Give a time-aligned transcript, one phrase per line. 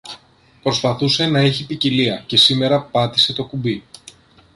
[0.63, 3.83] Προσπαθούσε να έχει ποικιλία και σήμερα πάτησε το κουμπί